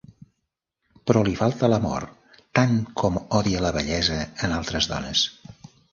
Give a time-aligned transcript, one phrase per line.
[1.09, 2.07] Però li falta l'amor,
[2.61, 5.29] tant com odia la bellesa en altres dones.